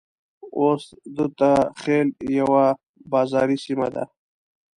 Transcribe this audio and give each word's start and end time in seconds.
اوس 0.59 0.83
دته 1.17 1.51
خېل 1.81 2.07
يوه 2.39 2.63
بازاري 3.11 3.57
سيمه 3.65 3.87
ده. 3.95 4.03